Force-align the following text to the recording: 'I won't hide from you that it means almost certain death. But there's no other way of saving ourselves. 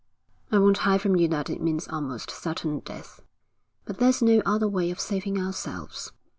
'I 0.51 0.57
won't 0.57 0.77
hide 0.79 0.99
from 0.99 1.15
you 1.15 1.27
that 1.27 1.47
it 1.47 1.61
means 1.61 1.87
almost 1.87 2.31
certain 2.31 2.79
death. 2.79 3.21
But 3.85 3.99
there's 3.99 4.19
no 4.23 4.41
other 4.47 4.67
way 4.67 4.89
of 4.89 4.99
saving 4.99 5.39
ourselves. 5.39 6.11